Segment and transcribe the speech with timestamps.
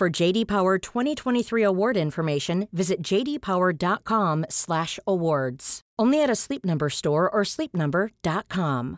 [0.00, 5.80] For JD Power 2023 award information, visit jdpower.com/awards.
[6.02, 8.96] Only at a Sleep Number store or sleepnumber.com.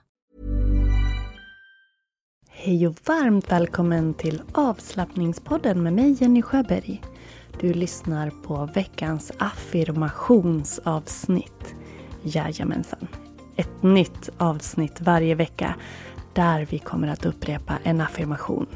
[2.50, 7.02] Hej och varmt välkommen till avslappningspodden med mig Jenny Sjöberg.
[7.60, 11.74] Du lyssnar på veckans affirmationsavsnitt.
[12.22, 13.08] Jajamensan.
[13.56, 15.74] Ett nytt avsnitt varje vecka
[16.34, 18.66] där vi kommer att upprepa en affirmation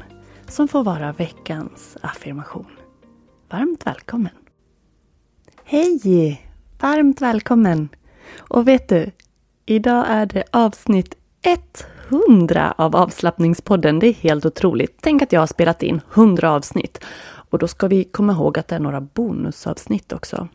[0.49, 2.71] som får vara veckans affirmation.
[3.49, 4.33] Varmt välkommen!
[5.63, 6.41] Hej!
[6.79, 7.89] Varmt välkommen!
[8.37, 9.11] Och vet du,
[9.65, 11.15] idag är det avsnitt
[12.09, 13.99] 100 av avslappningspodden.
[13.99, 14.97] Det är helt otroligt.
[15.01, 17.03] Tänk att jag har spelat in 100 avsnitt.
[17.49, 20.47] Och då ska vi komma ihåg att det är några bonusavsnitt också.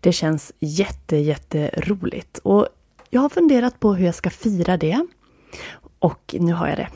[0.00, 2.38] Det känns jätte, jätteroligt.
[2.38, 2.68] Och
[3.10, 5.06] jag har funderat på hur jag ska fira det.
[5.98, 6.88] Och nu har jag det.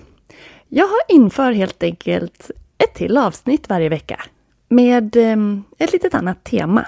[0.69, 4.21] Jag har inför helt enkelt ett till avsnitt varje vecka.
[4.69, 6.87] Med ehm, ett litet annat tema.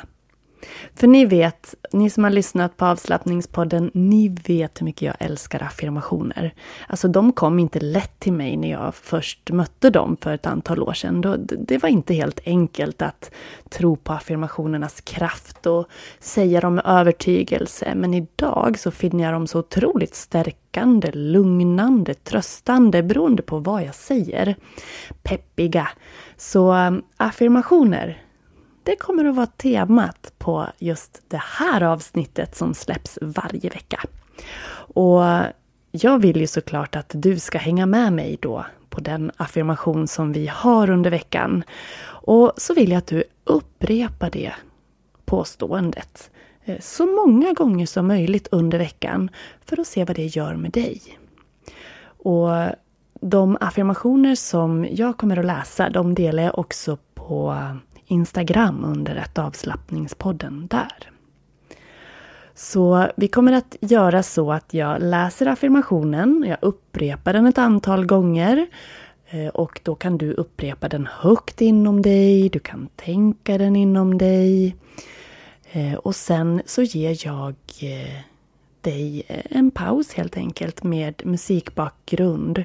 [0.95, 5.63] För ni vet, ni som har lyssnat på avslappningspodden, ni vet hur mycket jag älskar
[5.63, 6.55] affirmationer.
[6.89, 10.83] Alltså de kom inte lätt till mig när jag först mötte dem för ett antal
[10.83, 11.21] år sedan.
[11.21, 13.31] Då, det var inte helt enkelt att
[13.69, 15.87] tro på affirmationernas kraft och
[16.21, 17.93] säga dem med övertygelse.
[17.95, 23.95] Men idag så finner jag dem så otroligt stärkande, lugnande, tröstande beroende på vad jag
[23.95, 24.57] säger.
[25.23, 25.89] Peppiga.
[26.37, 28.23] Så um, affirmationer,
[28.87, 34.01] det kommer att vara temat på just det här avsnittet som släpps varje vecka.
[34.75, 35.23] Och
[35.91, 40.33] jag vill ju såklart att du ska hänga med mig då på den affirmation som
[40.33, 41.65] vi har under veckan.
[42.07, 44.53] Och så vill jag att du upprepar det
[45.25, 46.31] påståendet
[46.65, 49.31] eh, så många gånger som möjligt under veckan
[49.65, 51.01] för att se vad det gör med dig.
[52.07, 52.49] Och
[53.21, 57.57] de affirmationer som jag kommer att läsa, de delar jag också på
[58.07, 61.11] Instagram under ett avslappningspodden där.
[62.55, 68.07] Så vi kommer att göra så att jag läser affirmationen, jag upprepar den ett antal
[68.07, 68.67] gånger
[69.29, 74.19] eh, och då kan du upprepa den högt inom dig, du kan tänka den inom
[74.19, 74.77] dig.
[75.73, 78.21] Eh, och sen så ger jag eh,
[78.81, 82.65] dig en paus helt enkelt med musikbakgrund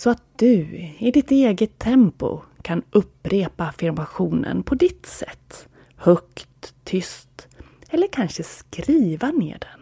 [0.00, 5.68] så att du i ditt eget tempo kan upprepa affirmationen på ditt sätt.
[5.96, 7.48] Högt, tyst
[7.90, 9.80] eller kanske skriva ner den.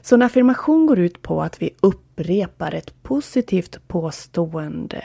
[0.00, 5.04] Så en affirmation går ut på att vi upprepar ett positivt påstående.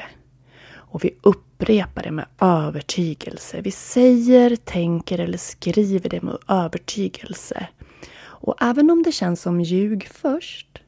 [0.74, 3.62] Och vi upprepar det med övertygelse.
[3.62, 7.68] Vi säger, tänker eller skriver det med övertygelse.
[8.20, 10.82] Och även om det känns som ljug först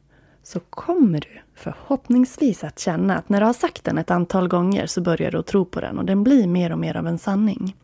[0.44, 4.87] så kommer du förhoppningsvis att känna att när du har sagt den ett antal gånger
[4.87, 7.17] så börjar du att tro på den och den blir mer och mer av en
[7.17, 7.75] sanning.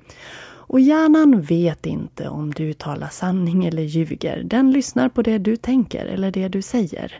[0.71, 4.44] Och hjärnan vet inte om du talar sanning eller ljuger.
[4.44, 7.13] Den lyssnar på det du tänker eller det du säger.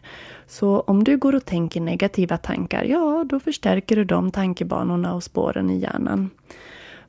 [0.48, 5.24] Så om du går och tänker negativa tankar, ja, då förstärker du de tankebanorna och
[5.24, 6.30] spåren i hjärnan.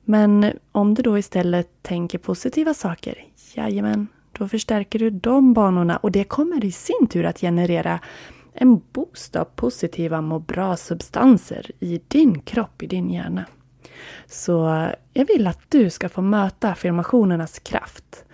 [0.05, 3.25] Men om du då istället tänker positiva saker,
[3.55, 8.01] jajamän, då förstärker du de banorna och det kommer i sin tur att generera
[8.55, 13.45] en boost av positiva må bra-substanser i din kropp, i din hjärna.
[14.27, 18.25] Så eh, jag vill att du ska få möta affirmationernas kraft.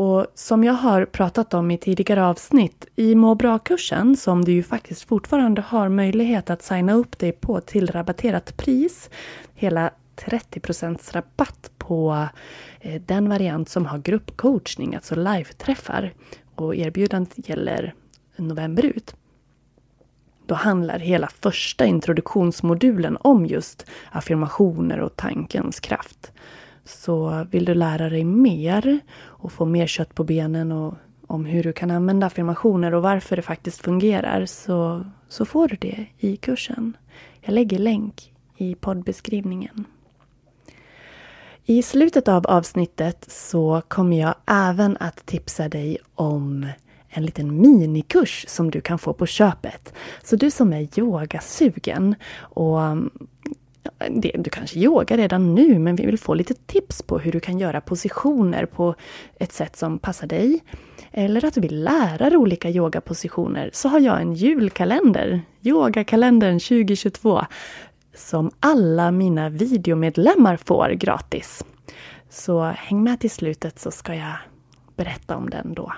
[0.00, 4.62] Och som jag har pratat om i tidigare avsnitt, i må bra-kursen som du ju
[4.62, 9.10] faktiskt fortfarande har möjlighet att signa upp dig på till rabatterat pris,
[9.54, 10.60] hela 30
[11.12, 12.28] rabatt på
[12.80, 16.12] eh, den variant som har gruppcoachning, alltså live-träffar.
[16.54, 17.94] Och erbjudandet gäller
[18.36, 19.14] november ut.
[20.48, 26.32] Då handlar hela första introduktionsmodulen om just affirmationer och tankens kraft.
[26.84, 30.94] Så vill du lära dig mer och få mer kött på benen och
[31.26, 35.76] om hur du kan använda affirmationer och varför det faktiskt fungerar så, så får du
[35.76, 36.96] det i kursen.
[37.40, 39.84] Jag lägger länk i poddbeskrivningen.
[41.64, 46.66] I slutet av avsnittet så kommer jag även att tipsa dig om
[47.08, 49.92] en liten minikurs som du kan få på köpet.
[50.22, 53.10] Så du som är yogasugen och mm,
[54.34, 57.58] du kanske yogar redan nu men vi vill få lite tips på hur du kan
[57.58, 58.94] göra positioner på
[59.38, 60.60] ett sätt som passar dig.
[61.12, 67.42] Eller att du vill lära dig olika yogapositioner så har jag en julkalender, Yogakalendern 2022,
[68.14, 71.64] som alla mina videomedlemmar får gratis.
[72.30, 74.34] Så häng med till slutet så ska jag
[74.96, 75.92] berätta om den då.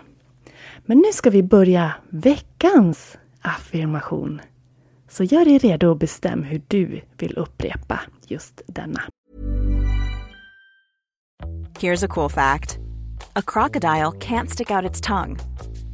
[0.90, 4.40] Men nu ska vi börja veckans affirmation.
[5.08, 9.02] Så gör dig redo och bestäm hur du vill upprepa just denna.
[11.78, 12.78] Here's a cool fact.
[13.32, 15.38] A crocodile can't stick out its tongue.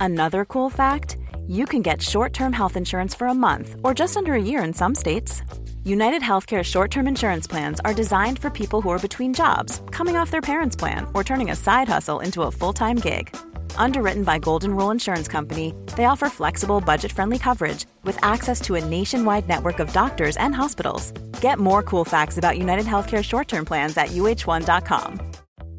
[0.01, 1.17] Another cool fact,
[1.49, 4.75] you can get short-term health insurance for a month or just under a year in
[4.75, 5.43] some states.
[5.85, 10.17] United Healthcare short term insurance plans are designed for people who are between jobs, coming
[10.17, 13.37] off their parents' plan, or turning a side hustle into a full time gig.
[13.79, 18.75] Underwritten by Golden Rule Insurance Company, they offer flexible, budget friendly coverage with access to
[18.75, 21.13] a nationwide network of doctors and hospitals.
[21.41, 25.21] Get more cool facts about United Healthcare short term plans at uh1.com.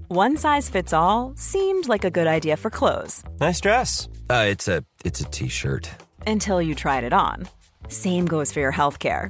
[0.09, 3.23] One size fits all seemed like a good idea for clothes.
[3.39, 4.07] Nice dress.
[4.29, 5.89] Uh, it's a it's a t-shirt.
[6.25, 7.47] Until you tried it on.
[7.89, 9.29] Same goes for your healthcare.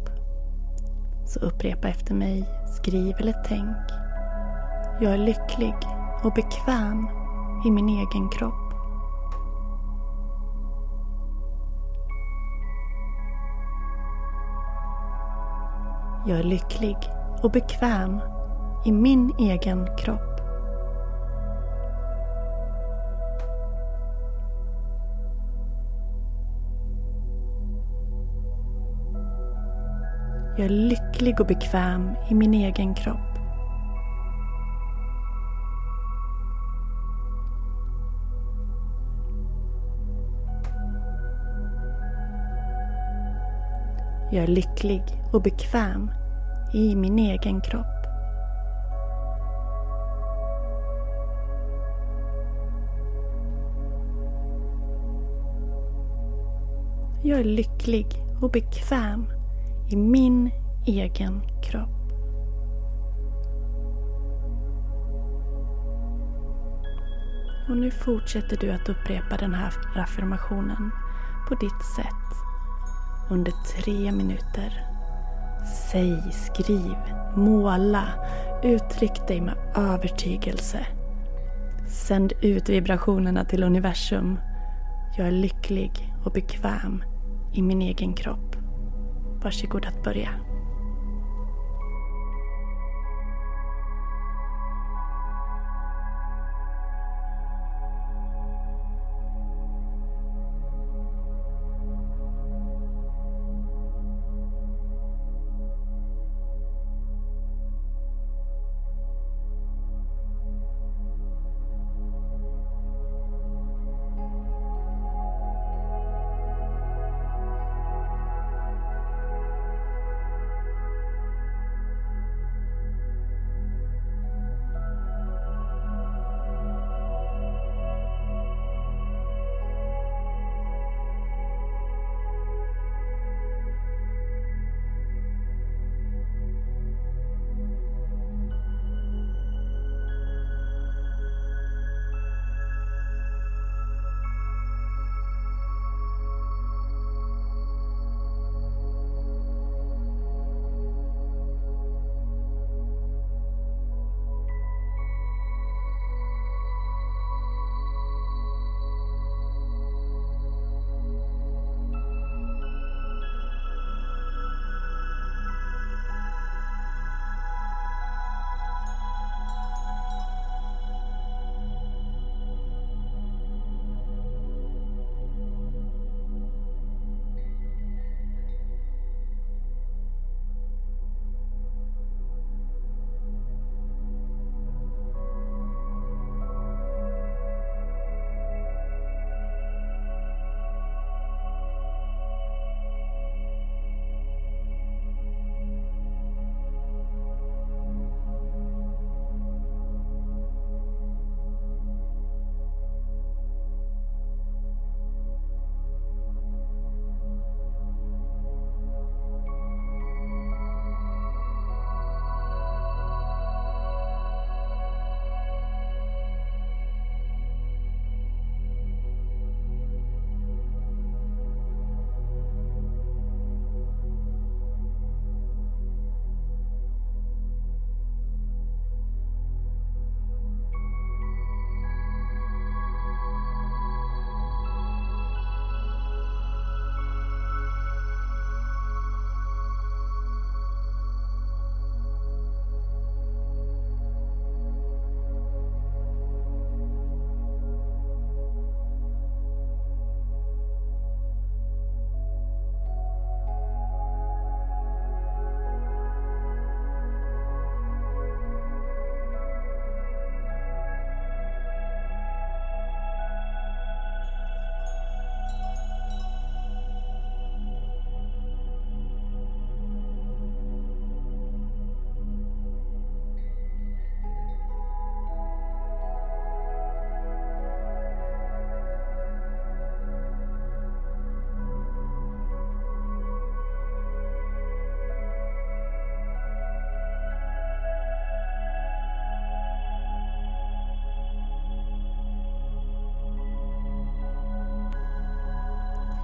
[1.33, 3.77] Så upprepa efter mig, skriv eller tänk.
[5.01, 5.75] Jag är lycklig
[6.23, 7.07] och bekväm
[7.65, 8.73] i min egen kropp.
[16.27, 16.97] Jag är lycklig
[17.43, 18.19] och bekväm
[18.85, 20.30] i min egen kropp.
[30.57, 33.17] Jag är lycklig och bekväm i min egen kropp.
[44.31, 45.03] Jag är lycklig
[45.33, 46.11] och bekväm
[46.73, 47.85] i min egen kropp.
[57.23, 58.07] Jag är lycklig
[58.41, 59.40] och bekväm
[59.91, 60.51] i min
[60.85, 61.89] egen kropp.
[67.69, 70.91] Och nu fortsätter du att upprepa den här affirmationen
[71.47, 72.31] på ditt sätt
[73.29, 74.87] under tre minuter.
[75.91, 76.95] Säg, skriv,
[77.35, 78.03] måla,
[78.63, 80.85] uttryck dig med övertygelse.
[81.87, 84.39] Sänd ut vibrationerna till universum.
[85.17, 87.03] Jag är lycklig och bekväm
[87.53, 88.50] i min egen kropp.
[89.43, 90.50] Varsågod att börja.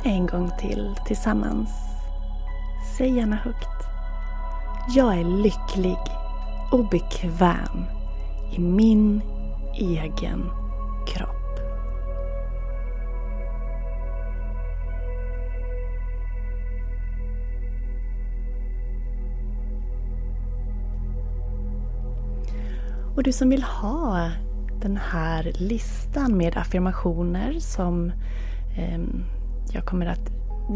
[0.08, 1.70] En gång till tillsammans.
[2.98, 3.68] Säg gärna högt.
[4.96, 5.98] Jag är lycklig
[6.72, 7.86] och bekväm
[8.52, 9.22] i min
[9.74, 10.50] egen
[11.08, 11.38] kropp.
[23.16, 24.32] Och du som vill ha
[24.82, 28.12] den här listan med affirmationer som
[28.78, 29.00] eh,
[29.74, 30.32] jag kommer att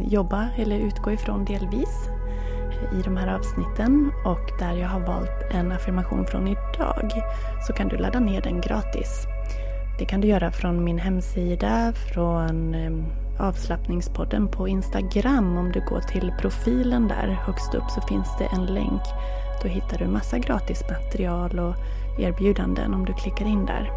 [0.08, 2.10] jobba eller utgå ifrån delvis
[3.00, 7.12] i de här avsnitten och där jag har valt en affirmation från idag
[7.68, 9.26] så kan du ladda ner den gratis.
[10.00, 13.06] Det kan du göra från min hemsida, från ehm,
[13.40, 15.58] avslappningspodden på Instagram.
[15.58, 19.02] Om du går till profilen där högst upp så finns det en länk.
[19.62, 21.76] Då hittar du massa gratis material och
[22.20, 23.92] erbjudanden om du klickar in där.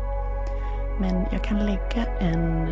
[1.01, 2.67] Men jag kan lägga en,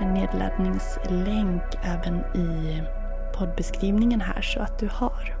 [0.00, 2.82] en nedladdningslänk även i
[3.38, 5.36] poddbeskrivningen här så att du har.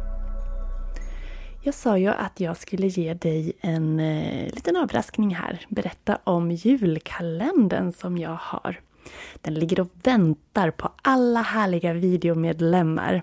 [1.62, 5.66] Jag sa ju att jag skulle ge dig en eh, liten överraskning här.
[5.68, 8.80] Berätta om julkalendern som jag har.
[9.40, 13.22] Den ligger och väntar på alla härliga videomedlemmar.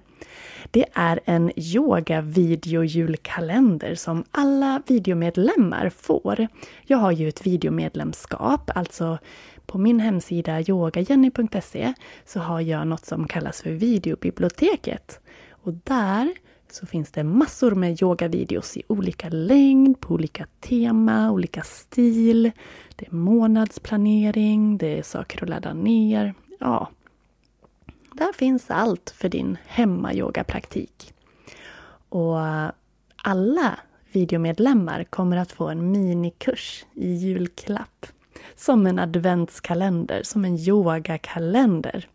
[0.72, 6.48] Det är en yoga-video-julkalender som alla videomedlemmar får.
[6.84, 9.18] Jag har ju ett videomedlemskap, alltså
[9.66, 11.94] på min hemsida yogajenny.se
[12.26, 15.20] så har jag något som kallas för videobiblioteket.
[15.50, 16.34] Och där
[16.74, 22.52] så finns det massor med yogavideos i olika längd, på olika tema, olika stil.
[22.96, 26.34] Det är månadsplanering, det är saker att ladda ner.
[26.60, 26.90] Ja,
[28.14, 31.14] där finns allt för din hemmayogapraktik.
[32.10, 32.38] Och
[33.16, 33.80] alla
[34.12, 38.06] videomedlemmar kommer att få en minikurs i julklapp.
[38.56, 42.08] Som en adventskalender, som en yogakalender.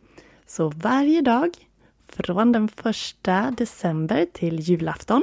[0.46, 1.67] Så varje dag
[2.08, 5.22] från den första december till julafton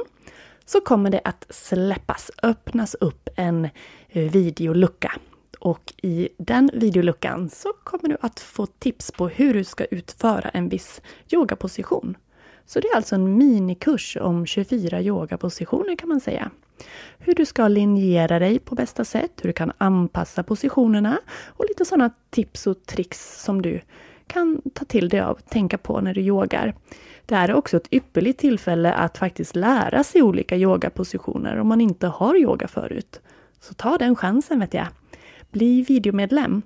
[0.64, 3.64] så kommer det att släppas, öppnas upp en
[4.08, 5.12] eh, videolucka.
[5.58, 10.48] Och i den videoluckan så kommer du att få tips på hur du ska utföra
[10.48, 11.02] en viss
[11.32, 12.16] yogaposition.
[12.66, 16.50] Så det är alltså en minikurs om 24 yogapositioner kan man säga.
[17.18, 21.84] Hur du ska linjera dig på bästa sätt, hur du kan anpassa positionerna och lite
[21.84, 23.80] sådana tips och tricks som du
[24.26, 26.74] kan ta till dig av, tänka på när du yogar.
[27.26, 31.80] Det här är också ett ypperligt tillfälle att faktiskt lära sig olika yogapositioner om man
[31.80, 33.20] inte har yoga förut.
[33.60, 34.86] Så ta den chansen vet jag.
[35.50, 36.62] Bli videomedlem.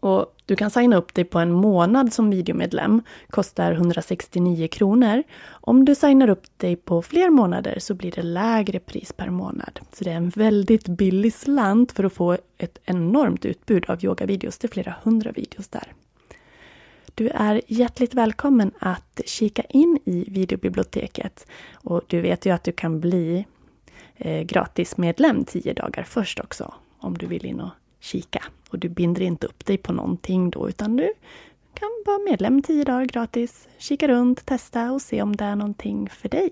[0.00, 3.02] Och du kan signa upp dig på en månad som videomedlem.
[3.30, 5.22] Kostar 169 kronor.
[5.50, 9.80] Om du signar upp dig på fler månader så blir det lägre pris per månad.
[9.92, 14.58] Så det är en väldigt billig slant för att få ett enormt utbud av yogavideos.
[14.58, 15.92] Det är flera hundra videos där.
[17.16, 21.46] Du är hjärtligt välkommen att kika in i videobiblioteket.
[21.72, 23.46] Och du vet ju att du kan bli
[24.16, 28.44] eh, gratismedlem tio dagar först också, om du vill in och kika.
[28.70, 31.12] Och du binder inte upp dig på någonting då, utan du
[31.74, 36.08] kan vara medlem tio dagar gratis, kika runt, testa och se om det är någonting
[36.10, 36.50] för dig.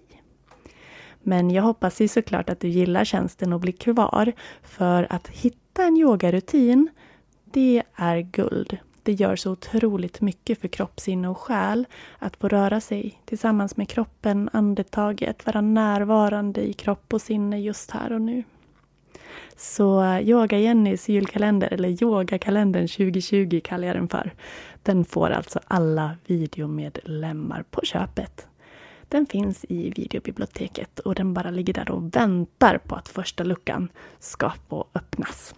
[1.23, 5.85] Men jag hoppas ju såklart att du gillar tjänsten och blir kvar, för att hitta
[5.85, 6.89] en yogarutin,
[7.45, 8.79] det är guld.
[9.03, 11.87] Det gör så otroligt mycket för kropp, sinne och själ
[12.19, 17.91] att få röra sig tillsammans med kroppen, andetaget, vara närvarande i kropp och sinne just
[17.91, 18.43] här och nu.
[19.57, 24.35] Så eh, Yoga Jennys julkalender, eller Yogakalendern 2020 kallar jag den för,
[24.83, 28.47] den får alltså alla videomedlemmar på köpet.
[29.09, 33.89] Den finns i videobiblioteket och den bara ligger där och väntar på att första luckan
[34.19, 35.55] ska få öppnas.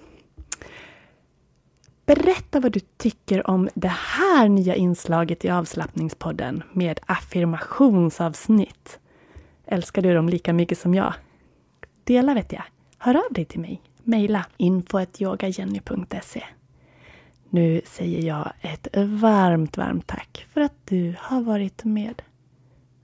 [2.06, 8.99] Berätta vad du tycker om det här nya inslaget i avslappningspodden med affirmationsavsnitt.
[9.66, 11.14] Älskar du dem lika mycket som jag?
[12.04, 12.62] Dela vet jag.
[12.99, 13.82] Hör av dig till mig.
[14.02, 16.44] Mejla info.yogajenny.se
[17.50, 22.23] Nu säger jag ett varmt, varmt tack för att du har varit med.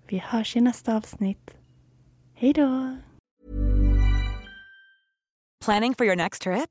[0.07, 1.51] Vi hörs i nästa avsnitt.
[2.35, 2.97] Hej då!
[5.65, 6.71] Planning for your next trip?